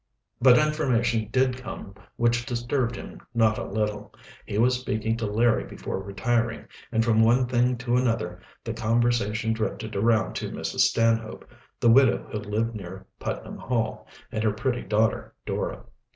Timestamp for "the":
8.63-8.73, 11.79-11.91